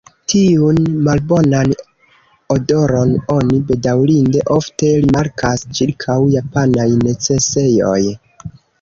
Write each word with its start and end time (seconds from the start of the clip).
Tiun 0.31 0.77
malbonan 1.07 1.73
odoron 2.55 3.13
oni 3.35 3.61
bedaŭrinde 3.69 4.43
ofte 4.59 4.91
rimarkas 5.05 5.69
ĉirkaŭ 5.81 6.19
japanaj 6.41 6.91
necesejoj. 7.07 7.99